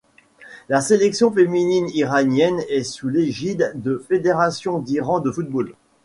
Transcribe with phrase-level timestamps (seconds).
[0.67, 5.75] La sélection féminine iranienne est sous l'égide de Fédération d'Iran de football.